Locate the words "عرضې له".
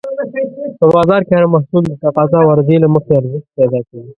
2.53-2.87